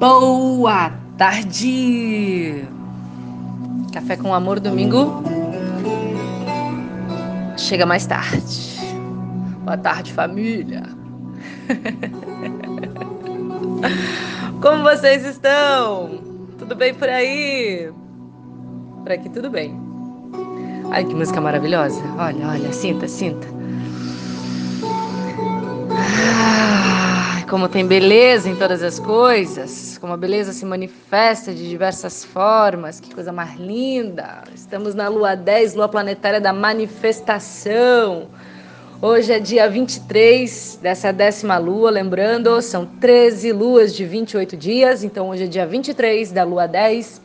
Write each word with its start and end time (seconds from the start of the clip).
Boa 0.00 0.90
tarde! 1.18 2.64
Café 3.92 4.16
com 4.16 4.32
Amor 4.32 4.58
domingo 4.58 5.22
chega 7.58 7.84
mais 7.84 8.06
tarde. 8.06 8.80
Boa 9.62 9.76
tarde, 9.76 10.14
família! 10.14 10.84
Como 14.62 14.82
vocês 14.84 15.22
estão? 15.26 16.08
Tudo 16.58 16.74
bem 16.74 16.94
por 16.94 17.10
aí? 17.10 17.92
Por 19.02 19.12
aqui 19.12 19.28
tudo 19.28 19.50
bem. 19.50 19.78
Ai, 20.90 21.04
que 21.04 21.14
música 21.14 21.42
maravilhosa. 21.42 22.02
Olha, 22.16 22.48
olha, 22.48 22.72
sinta, 22.72 23.06
sinta. 23.06 23.59
Como 27.50 27.68
tem 27.68 27.84
beleza 27.84 28.48
em 28.48 28.54
todas 28.54 28.80
as 28.80 29.00
coisas, 29.00 29.98
como 29.98 30.12
a 30.12 30.16
beleza 30.16 30.52
se 30.52 30.64
manifesta 30.64 31.52
de 31.52 31.68
diversas 31.68 32.24
formas, 32.24 33.00
que 33.00 33.12
coisa 33.12 33.32
mais 33.32 33.58
linda. 33.58 34.44
Estamos 34.54 34.94
na 34.94 35.08
lua 35.08 35.34
10, 35.34 35.74
lua 35.74 35.88
planetária 35.88 36.40
da 36.40 36.52
manifestação. 36.52 38.28
Hoje 39.02 39.32
é 39.32 39.40
dia 39.40 39.68
23 39.68 40.78
dessa 40.80 41.12
décima 41.12 41.58
lua, 41.58 41.90
lembrando, 41.90 42.62
são 42.62 42.86
13 42.86 43.50
luas 43.50 43.96
de 43.96 44.04
28 44.04 44.56
dias, 44.56 45.02
então 45.02 45.30
hoje 45.30 45.42
é 45.44 45.46
dia 45.48 45.66
23 45.66 46.30
da 46.30 46.44
lua 46.44 46.68
10, 46.68 47.20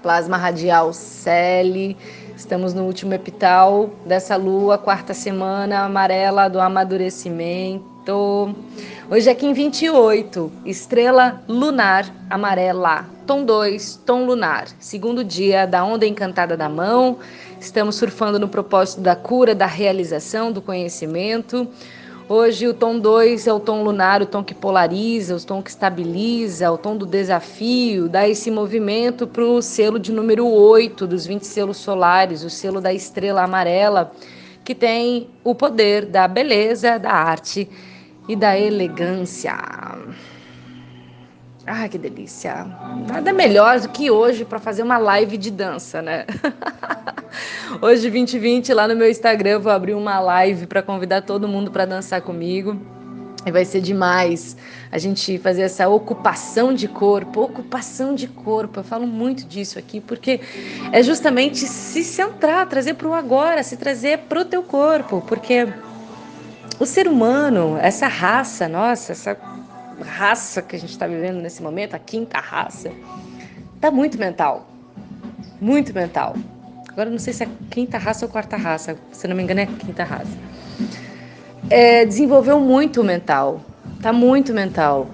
plasma 0.00 0.36
radial 0.36 0.92
Celi. 0.92 1.96
Estamos 2.36 2.72
no 2.72 2.84
último 2.84 3.14
epital 3.14 3.90
dessa 4.06 4.36
lua, 4.36 4.78
quarta 4.78 5.12
semana 5.12 5.80
amarela 5.80 6.46
do 6.46 6.60
amadurecimento. 6.60 7.99
Hoje 8.12 9.28
é 9.28 9.34
Kim 9.34 9.52
28, 9.52 10.50
estrela 10.64 11.42
lunar 11.46 12.12
amarela, 12.28 13.06
tom 13.26 13.44
2, 13.44 14.00
tom 14.04 14.24
lunar. 14.24 14.66
Segundo 14.80 15.22
dia 15.22 15.66
da 15.66 15.84
onda 15.84 16.06
encantada 16.06 16.56
da 16.56 16.68
mão. 16.68 17.18
Estamos 17.60 17.96
surfando 17.96 18.38
no 18.38 18.48
propósito 18.48 19.00
da 19.00 19.14
cura, 19.14 19.54
da 19.54 19.66
realização, 19.66 20.50
do 20.50 20.60
conhecimento. 20.60 21.68
Hoje 22.28 22.66
o 22.66 22.74
tom 22.74 22.98
2 22.98 23.46
é 23.46 23.52
o 23.52 23.60
tom 23.60 23.82
lunar, 23.82 24.22
o 24.22 24.26
tom 24.26 24.42
que 24.42 24.54
polariza, 24.54 25.36
o 25.36 25.40
tom 25.40 25.62
que 25.62 25.70
estabiliza, 25.70 26.70
o 26.70 26.78
tom 26.78 26.96
do 26.96 27.06
desafio, 27.06 28.08
dá 28.08 28.28
esse 28.28 28.50
movimento 28.50 29.26
para 29.26 29.44
o 29.44 29.60
selo 29.60 29.98
de 29.98 30.12
número 30.12 30.48
8 30.48 31.06
dos 31.06 31.26
20 31.26 31.42
selos 31.46 31.76
solares, 31.76 32.42
o 32.42 32.50
selo 32.50 32.80
da 32.80 32.92
estrela 32.92 33.42
amarela, 33.42 34.12
que 34.64 34.74
tem 34.74 35.28
o 35.44 35.54
poder 35.54 36.06
da 36.06 36.26
beleza, 36.28 36.98
da 36.98 37.12
arte 37.12 37.68
e 38.30 38.36
da 38.36 38.56
elegância. 38.56 39.52
Ah, 41.66 41.88
que 41.88 41.98
delícia! 41.98 42.64
Nada 43.08 43.32
melhor 43.32 43.80
do 43.80 43.88
que 43.88 44.08
hoje 44.08 44.44
para 44.44 44.60
fazer 44.60 44.84
uma 44.84 44.98
live 44.98 45.36
de 45.36 45.50
dança, 45.50 46.00
né? 46.00 46.26
hoje, 47.82 48.08
2020, 48.08 48.72
lá 48.72 48.86
no 48.86 48.94
meu 48.94 49.10
Instagram, 49.10 49.58
vou 49.58 49.72
abrir 49.72 49.94
uma 49.94 50.20
live 50.20 50.68
para 50.68 50.80
convidar 50.80 51.22
todo 51.22 51.48
mundo 51.48 51.72
para 51.72 51.84
dançar 51.84 52.22
comigo. 52.22 52.80
E 53.44 53.50
vai 53.50 53.64
ser 53.64 53.80
demais 53.80 54.56
a 54.92 54.98
gente 54.98 55.36
fazer 55.38 55.62
essa 55.62 55.88
ocupação 55.88 56.72
de 56.72 56.86
corpo, 56.86 57.40
ocupação 57.40 58.14
de 58.14 58.28
corpo. 58.28 58.78
Eu 58.78 58.84
falo 58.84 59.08
muito 59.08 59.44
disso 59.44 59.76
aqui 59.76 60.00
porque 60.00 60.40
é 60.92 61.02
justamente 61.02 61.58
se 61.66 62.04
centrar, 62.04 62.68
trazer 62.68 62.94
para 62.94 63.08
o 63.08 63.14
agora, 63.14 63.64
se 63.64 63.76
trazer 63.76 64.18
para 64.28 64.42
o 64.42 64.44
teu 64.44 64.62
corpo, 64.62 65.20
porque 65.26 65.66
o 66.80 66.86
ser 66.86 67.06
humano, 67.06 67.76
essa 67.78 68.08
raça 68.08 68.66
nossa, 68.66 69.12
essa 69.12 69.36
raça 70.00 70.62
que 70.62 70.74
a 70.74 70.78
gente 70.78 70.90
está 70.90 71.06
vivendo 71.06 71.36
nesse 71.36 71.62
momento, 71.62 71.94
a 71.94 71.98
quinta 71.98 72.38
raça, 72.38 72.90
está 73.76 73.90
muito 73.90 74.18
mental. 74.18 74.66
Muito 75.60 75.92
mental. 75.92 76.34
Agora 76.88 77.10
não 77.10 77.18
sei 77.18 77.34
se 77.34 77.44
é 77.44 77.48
quinta 77.70 77.98
raça 77.98 78.24
ou 78.24 78.32
quarta 78.32 78.56
raça, 78.56 78.96
se 79.12 79.28
não 79.28 79.36
me 79.36 79.42
engano 79.42 79.60
é 79.60 79.66
quinta 79.66 80.04
raça. 80.04 80.32
É, 81.68 82.06
desenvolveu 82.06 82.58
muito 82.58 83.02
o 83.02 83.04
mental, 83.04 83.60
está 83.96 84.10
muito 84.10 84.54
mental. 84.54 85.06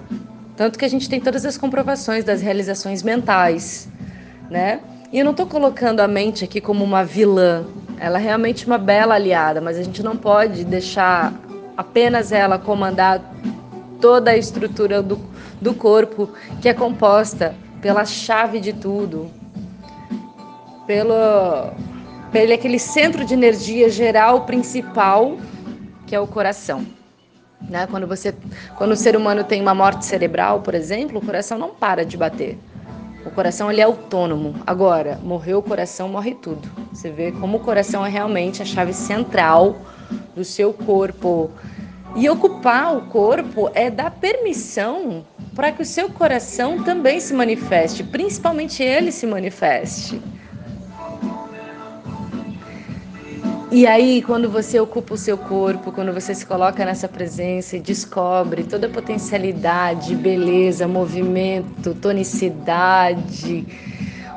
Tanto 0.55 0.79
que 0.79 0.85
a 0.85 0.87
gente 0.87 1.09
tem 1.09 1.19
todas 1.19 1.45
as 1.45 1.57
comprovações 1.57 2.23
das 2.23 2.41
realizações 2.41 3.03
mentais, 3.03 3.89
né? 4.49 4.79
E 5.11 5.19
eu 5.19 5.25
não 5.25 5.31
estou 5.31 5.45
colocando 5.45 5.99
a 5.99 6.07
mente 6.07 6.45
aqui 6.45 6.61
como 6.61 6.83
uma 6.83 7.03
vilã. 7.03 7.65
Ela 7.99 8.19
é 8.19 8.21
realmente 8.21 8.65
uma 8.65 8.77
bela 8.77 9.15
aliada, 9.15 9.59
mas 9.59 9.77
a 9.77 9.83
gente 9.83 10.01
não 10.01 10.15
pode 10.15 10.63
deixar 10.63 11.33
apenas 11.77 12.31
ela 12.31 12.57
comandar 12.57 13.21
toda 14.01 14.31
a 14.31 14.37
estrutura 14.37 15.01
do, 15.01 15.19
do 15.61 15.73
corpo, 15.75 16.29
que 16.59 16.67
é 16.67 16.73
composta 16.73 17.55
pela 17.79 18.03
chave 18.03 18.59
de 18.59 18.73
tudo, 18.73 19.29
pelo, 20.87 21.71
pelo 22.31 22.53
aquele 22.53 22.79
centro 22.79 23.23
de 23.23 23.35
energia 23.35 23.89
geral 23.89 24.45
principal, 24.45 25.37
que 26.07 26.15
é 26.15 26.19
o 26.19 26.25
coração. 26.25 26.85
Né? 27.61 27.87
Quando, 27.87 28.07
você, 28.07 28.33
quando 28.75 28.91
o 28.91 28.95
ser 28.95 29.15
humano 29.15 29.43
tem 29.43 29.61
uma 29.61 29.75
morte 29.75 30.05
cerebral, 30.05 30.61
por 30.61 30.73
exemplo, 30.73 31.19
o 31.19 31.25
coração 31.25 31.57
não 31.57 31.69
para 31.69 32.03
de 32.05 32.17
bater. 32.17 32.57
O 33.25 33.31
coração 33.31 33.69
ele 33.69 33.81
é 33.81 33.83
autônomo. 33.83 34.55
Agora, 34.65 35.19
morreu 35.21 35.59
o 35.59 35.61
coração, 35.61 36.07
morre 36.07 36.33
tudo. 36.35 36.69
Você 36.93 37.09
vê 37.09 37.31
como 37.31 37.57
o 37.57 37.59
coração 37.59 38.05
é 38.05 38.09
realmente 38.09 38.61
a 38.61 38.65
chave 38.65 38.93
central 38.93 39.75
do 40.37 40.45
seu 40.45 40.71
corpo. 40.71 41.51
E 42.15 42.29
ocupar 42.29 42.95
o 42.95 43.01
corpo 43.07 43.69
é 43.73 43.89
dar 43.89 44.11
permissão 44.11 45.25
para 45.53 45.71
que 45.71 45.81
o 45.81 45.85
seu 45.85 46.09
coração 46.09 46.83
também 46.83 47.19
se 47.19 47.33
manifeste, 47.33 48.03
principalmente 48.03 48.81
ele 48.81 49.11
se 49.11 49.27
manifeste. 49.27 50.21
E 53.69 53.85
aí, 53.85 54.21
quando 54.21 54.49
você 54.49 54.79
ocupa 54.79 55.13
o 55.13 55.17
seu 55.17 55.37
corpo, 55.37 55.91
quando 55.91 56.13
você 56.13 56.33
se 56.33 56.45
coloca 56.45 56.85
nessa 56.85 57.07
presença 57.07 57.75
e 57.75 57.81
descobre 57.81 58.63
toda 58.63 58.87
a 58.87 58.89
potencialidade, 58.89 60.15
beleza, 60.15 60.87
movimento, 60.87 61.93
tonicidade, 61.93 63.67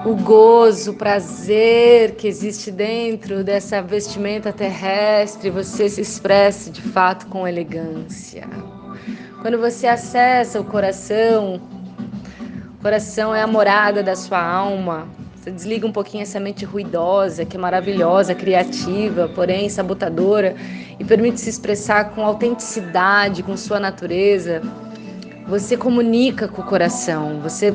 o 0.04 0.14
gozo, 0.14 0.92
o 0.92 0.94
prazer 0.94 2.12
que 2.12 2.26
existe 2.26 2.70
dentro 2.70 3.44
dessa 3.44 3.82
vestimenta 3.82 4.50
terrestre, 4.50 5.50
você 5.50 5.90
se 5.90 6.00
expressa 6.00 6.70
de 6.70 6.80
fato 6.80 7.26
com 7.26 7.46
elegância. 7.46 8.48
Quando 9.42 9.58
você 9.58 9.86
acessa 9.86 10.58
o 10.58 10.64
coração, 10.64 11.60
o 12.78 12.82
coração 12.82 13.34
é 13.34 13.42
a 13.42 13.46
morada 13.46 14.02
da 14.02 14.16
sua 14.16 14.42
alma. 14.42 15.06
Você 15.36 15.50
desliga 15.50 15.86
um 15.86 15.92
pouquinho 15.92 16.22
essa 16.22 16.40
mente 16.40 16.64
ruidosa, 16.64 17.44
que 17.44 17.56
é 17.56 17.60
maravilhosa, 17.60 18.34
criativa, 18.34 19.28
porém 19.34 19.68
sabotadora, 19.68 20.54
e 20.98 21.04
permite 21.04 21.40
se 21.40 21.50
expressar 21.50 22.14
com 22.14 22.24
autenticidade, 22.24 23.42
com 23.42 23.54
sua 23.54 23.78
natureza. 23.78 24.62
Você 25.46 25.76
comunica 25.76 26.48
com 26.48 26.62
o 26.62 26.64
coração, 26.64 27.40
você 27.40 27.74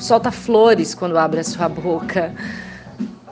solta 0.00 0.32
flores 0.32 0.94
quando 0.94 1.16
abre 1.18 1.40
a 1.40 1.44
sua 1.44 1.68
boca. 1.68 2.34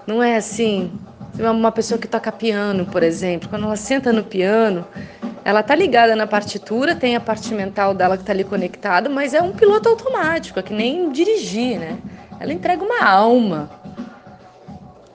Não 0.06 0.22
é 0.22 0.36
assim? 0.36 0.92
Uma 1.38 1.72
pessoa 1.72 1.98
que 1.98 2.06
toca 2.06 2.30
piano, 2.30 2.86
por 2.86 3.02
exemplo, 3.02 3.48
quando 3.48 3.64
ela 3.64 3.76
senta 3.76 4.12
no 4.12 4.22
piano, 4.22 4.84
ela 5.44 5.62
tá 5.62 5.74
ligada 5.74 6.14
na 6.14 6.26
partitura, 6.26 6.94
tem 6.94 7.16
a 7.16 7.20
parte 7.20 7.54
mental 7.54 7.94
dela 7.94 8.18
que 8.18 8.24
tá 8.24 8.32
ali 8.32 8.44
conectada, 8.44 9.08
mas 9.08 9.34
é 9.34 9.40
um 9.40 9.52
piloto 9.52 9.88
automático, 9.88 10.58
é 10.58 10.62
que 10.62 10.74
nem 10.74 11.10
dirigir, 11.10 11.78
né? 11.78 11.96
Ela 12.40 12.52
entrega 12.52 12.84
uma 12.84 13.04
alma. 13.04 13.70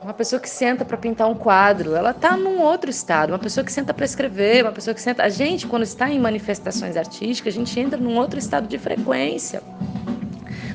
Uma 0.01 0.13
pessoa 0.13 0.39
que 0.39 0.49
senta 0.49 0.83
para 0.83 0.97
pintar 0.97 1.29
um 1.29 1.33
quadro, 1.33 1.95
ela 1.95 2.13
tá 2.13 2.35
num 2.35 2.61
outro 2.61 2.89
estado. 2.89 3.29
Uma 3.29 3.39
pessoa 3.39 3.63
que 3.63 3.71
senta 3.71 3.93
para 3.93 4.03
escrever, 4.03 4.63
uma 4.63 4.73
pessoa 4.73 4.93
que 4.93 5.01
senta. 5.01 5.23
A 5.23 5.29
gente, 5.29 5.65
quando 5.65 5.83
está 5.83 6.09
em 6.09 6.19
manifestações 6.19 6.97
artísticas, 6.97 7.53
a 7.53 7.57
gente 7.57 7.79
entra 7.79 7.97
num 7.97 8.17
outro 8.17 8.37
estado 8.37 8.67
de 8.67 8.77
frequência. 8.77 9.63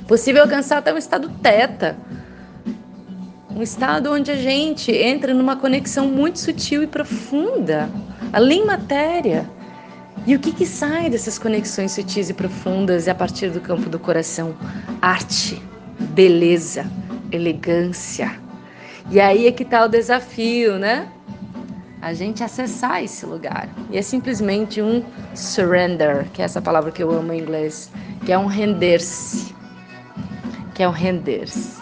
Possível 0.09 0.43
alcançar 0.43 0.79
até 0.79 0.93
um 0.93 0.97
estado 0.97 1.29
teta. 1.43 1.95
Um 3.51 3.63
estado 3.63 4.11
onde 4.11 4.31
a 4.31 4.37
gente 4.37 4.91
entra 4.91 5.35
numa 5.35 5.55
conexão 5.55 6.09
muito 6.09 6.39
sutil 6.39 6.83
e 6.83 6.87
profunda, 6.87 7.91
além 8.33 8.65
matéria. 8.65 9.47
E 10.27 10.35
o 10.35 10.39
que, 10.39 10.51
que 10.51 10.65
sai 10.65 11.11
dessas 11.11 11.39
conexões 11.39 11.93
sutis 11.93 12.31
e 12.31 12.33
profundas 12.33 13.07
a 13.07 13.15
partir 13.15 13.51
do 13.51 13.61
campo 13.61 13.91
do 13.91 13.99
coração? 13.99 14.57
Arte, 15.03 15.63
beleza, 16.15 16.91
elegância. 17.31 18.35
E 19.11 19.21
aí 19.21 19.47
é 19.47 19.53
que 19.53 19.63
está 19.63 19.85
o 19.85 19.89
desafio, 19.89 20.79
né? 20.79 21.07
A 22.01 22.15
gente 22.15 22.43
acessar 22.43 23.05
esse 23.05 23.27
lugar. 23.27 23.69
E 23.91 23.99
é 23.99 24.03
simplesmente 24.03 24.81
um 24.81 25.05
surrender, 25.35 26.31
que 26.33 26.41
é 26.41 26.47
essa 26.47 26.63
palavra 26.63 26.91
que 26.91 27.03
eu 27.03 27.11
amo 27.11 27.35
em 27.35 27.41
inglês, 27.41 27.91
que 28.25 28.33
é 28.33 28.39
um 28.39 28.47
render-se 28.47 29.48
que 30.79 30.83
é 30.85 30.87
o 30.87 30.93
render-se. 30.93 31.77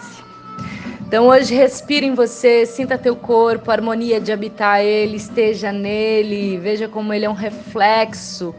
Então 1.01 1.27
hoje 1.27 1.53
respira 1.53 2.03
em 2.03 2.15
você, 2.15 2.65
sinta 2.65 2.97
teu 2.97 3.15
corpo, 3.15 3.69
a 3.69 3.75
harmonia 3.75 4.19
de 4.19 4.31
habitar 4.31 4.81
ele, 4.81 5.17
esteja 5.17 5.71
nele, 5.71 6.57
veja 6.57 6.87
como 6.87 7.13
ele 7.13 7.23
é 7.23 7.29
um 7.29 7.33
reflexo, 7.33 8.55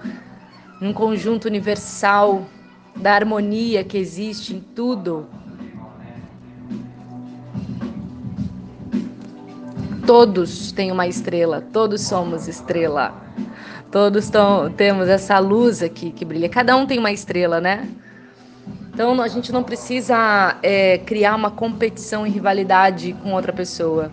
um 0.80 0.92
conjunto 0.92 1.46
universal 1.46 2.46
da 2.94 3.14
harmonia 3.14 3.82
que 3.82 3.98
existe 3.98 4.54
em 4.54 4.60
tudo. 4.60 5.26
Todos 10.06 10.70
têm 10.70 10.92
uma 10.92 11.08
estrela, 11.08 11.66
todos 11.72 12.02
somos 12.02 12.46
estrela. 12.46 13.12
Todos 13.90 14.30
tão, 14.30 14.70
temos 14.70 15.08
essa 15.08 15.36
luz 15.40 15.82
aqui 15.82 16.12
que 16.12 16.24
brilha. 16.24 16.48
Cada 16.48 16.76
um 16.76 16.86
tem 16.86 17.00
uma 17.00 17.10
estrela, 17.10 17.60
né? 17.60 17.88
Então 18.98 19.22
a 19.22 19.28
gente 19.28 19.52
não 19.52 19.62
precisa 19.62 20.56
é, 20.60 20.98
criar 20.98 21.36
uma 21.36 21.52
competição 21.52 22.26
e 22.26 22.30
rivalidade 22.30 23.14
com 23.22 23.32
outra 23.32 23.52
pessoa. 23.52 24.10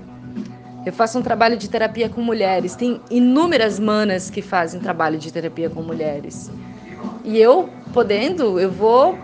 Eu 0.86 0.94
faço 0.94 1.18
um 1.18 1.24
trabalho 1.24 1.58
de 1.58 1.68
terapia 1.68 2.08
com 2.08 2.22
mulheres. 2.22 2.76
Tem 2.76 3.02
inúmeras 3.10 3.80
manas 3.80 4.30
que 4.30 4.44
fazem 4.44 4.80
trabalho 4.80 5.18
de 5.18 5.34
terapia 5.34 5.72
com 5.72 5.82
mulheres. 5.82 6.52
E 7.24 7.40
eu, 7.40 7.68
podendo, 7.92 8.60
eu 8.60 8.70
vou 8.70 9.18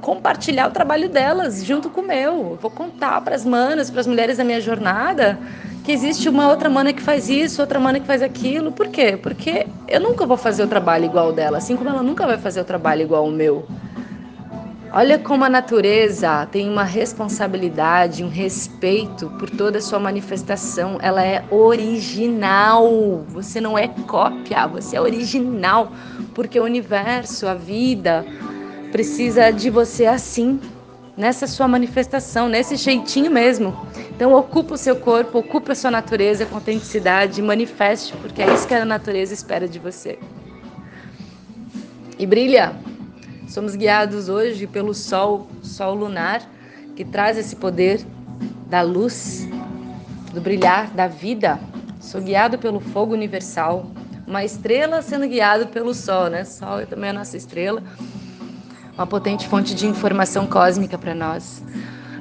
compartilhar 0.00 0.68
o 0.68 0.70
trabalho 0.70 1.10
delas 1.10 1.62
junto 1.62 1.90
com 1.90 2.00
o 2.00 2.06
meu. 2.06 2.52
Eu 2.52 2.58
vou 2.58 2.70
contar 2.70 3.20
para 3.20 3.34
as 3.34 3.44
manas, 3.44 3.90
para 3.90 4.00
as 4.00 4.06
mulheres 4.06 4.38
da 4.38 4.44
minha 4.44 4.62
jornada, 4.62 5.38
que 5.84 5.92
existe 5.92 6.26
uma 6.26 6.48
outra 6.48 6.70
mana 6.70 6.90
que 6.90 7.02
faz 7.02 7.28
isso, 7.28 7.60
outra 7.60 7.78
mana 7.78 8.00
que 8.00 8.06
faz 8.06 8.22
aquilo. 8.22 8.72
Por 8.72 8.88
quê? 8.88 9.18
Porque 9.22 9.66
eu 9.88 10.00
nunca 10.00 10.24
vou 10.24 10.38
fazer 10.38 10.62
o 10.62 10.68
trabalho 10.68 11.04
igual 11.04 11.34
dela, 11.34 11.58
assim 11.58 11.76
como 11.76 11.90
ela 11.90 12.02
nunca 12.02 12.26
vai 12.26 12.38
fazer 12.38 12.62
o 12.62 12.64
trabalho 12.64 13.02
igual 13.02 13.26
o 13.26 13.30
meu. 13.30 13.66
Olha 14.94 15.18
como 15.18 15.42
a 15.42 15.48
natureza 15.48 16.46
tem 16.52 16.68
uma 16.68 16.84
responsabilidade, 16.84 18.22
um 18.22 18.28
respeito 18.28 19.30
por 19.38 19.48
toda 19.48 19.78
a 19.78 19.80
sua 19.80 19.98
manifestação. 19.98 20.98
Ela 21.00 21.24
é 21.24 21.42
original. 21.50 23.24
Você 23.28 23.58
não 23.58 23.78
é 23.78 23.88
cópia, 23.88 24.66
você 24.66 24.96
é 24.96 25.00
original, 25.00 25.90
porque 26.34 26.60
o 26.60 26.64
universo, 26.64 27.48
a 27.48 27.54
vida, 27.54 28.22
precisa 28.90 29.50
de 29.50 29.70
você 29.70 30.04
assim, 30.04 30.60
nessa 31.16 31.46
sua 31.46 31.66
manifestação, 31.66 32.46
nesse 32.46 32.76
jeitinho 32.76 33.30
mesmo. 33.30 33.74
Então 34.14 34.34
ocupa 34.34 34.74
o 34.74 34.78
seu 34.78 34.96
corpo, 34.96 35.38
ocupa 35.38 35.72
a 35.72 35.74
sua 35.74 35.90
natureza 35.90 36.44
com 36.44 36.56
autenticidade, 36.56 37.40
manifeste, 37.40 38.14
porque 38.18 38.42
é 38.42 38.52
isso 38.52 38.68
que 38.68 38.74
a 38.74 38.84
natureza 38.84 39.32
espera 39.32 39.66
de 39.66 39.78
você. 39.78 40.18
E 42.18 42.26
brilha. 42.26 42.91
Somos 43.52 43.76
guiados 43.76 44.30
hoje 44.30 44.66
pelo 44.66 44.94
sol, 44.94 45.46
sol 45.62 45.94
lunar, 45.94 46.40
que 46.96 47.04
traz 47.04 47.36
esse 47.36 47.54
poder 47.54 48.00
da 48.66 48.80
luz, 48.80 49.46
do 50.32 50.40
brilhar 50.40 50.88
da 50.92 51.06
vida. 51.06 51.60
Sou 52.00 52.18
guiado 52.22 52.56
pelo 52.56 52.80
fogo 52.80 53.12
universal, 53.12 53.90
uma 54.26 54.42
estrela 54.42 55.02
sendo 55.02 55.28
guiado 55.28 55.66
pelo 55.66 55.92
sol, 55.92 56.30
né? 56.30 56.44
Sol 56.44 56.80
é 56.80 56.86
também 56.86 57.10
a 57.10 57.12
nossa 57.12 57.36
estrela, 57.36 57.82
uma 58.94 59.06
potente 59.06 59.46
fonte 59.46 59.74
de 59.74 59.86
informação 59.86 60.46
cósmica 60.46 60.96
para 60.96 61.14
nós. 61.14 61.62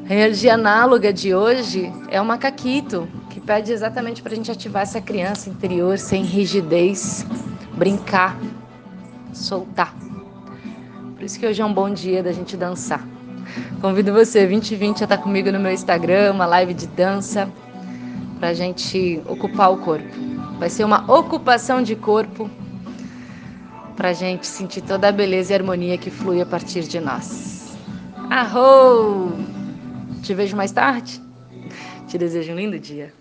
A 0.10 0.14
energia 0.14 0.56
análoga 0.56 1.14
de 1.14 1.34
hoje 1.34 1.94
é 2.10 2.20
o 2.20 2.26
macaquito, 2.26 3.08
que 3.30 3.40
pede 3.40 3.72
exatamente 3.72 4.22
para 4.22 4.34
a 4.34 4.36
gente 4.36 4.52
ativar 4.52 4.84
essa 4.84 5.00
criança 5.00 5.50
interior 5.50 5.98
sem 5.98 6.24
rigidez, 6.24 7.26
brincar, 7.78 8.38
soltar. 9.32 10.11
Por 11.22 11.26
isso 11.26 11.40
que 11.40 11.46
hoje 11.46 11.62
é 11.62 11.66
um 11.66 11.72
bom 11.72 11.94
dia 11.94 12.24
da 12.24 12.32
gente 12.32 12.58
dançar. 12.58 13.08
Convido 13.80 14.12
você, 14.12 14.40
2020, 14.40 15.02
a 15.02 15.04
estar 15.04 15.20
comigo 15.20 15.52
no 15.52 15.60
meu 15.60 15.72
Instagram, 15.72 16.32
uma 16.32 16.48
live 16.48 16.74
de 16.74 16.88
dança, 16.88 17.48
para 18.40 18.48
a 18.48 18.54
gente 18.56 19.22
ocupar 19.28 19.72
o 19.72 19.78
corpo. 19.78 20.10
Vai 20.58 20.68
ser 20.68 20.84
uma 20.84 21.06
ocupação 21.16 21.84
de 21.84 21.96
corpo 21.96 22.50
para 23.96 24.10
a 24.10 24.14
gente 24.14 24.48
sentir 24.48 24.82
toda 24.82 25.10
a 25.10 25.12
beleza 25.12 25.54
e 25.54 25.56
harmonia 25.56 25.96
que 25.96 26.10
flui 26.10 26.42
a 26.42 26.46
partir 26.46 26.88
de 26.88 27.00
nós. 27.00 27.78
Arro! 28.28 29.32
Te 30.24 30.34
vejo 30.34 30.58
mais 30.58 30.72
tarde. 30.72 31.22
Te 32.08 32.18
desejo 32.18 32.52
um 32.52 32.56
lindo 32.56 32.80
dia. 32.80 33.14